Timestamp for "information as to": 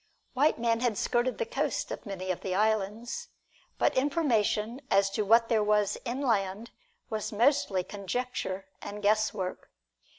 3.95-5.21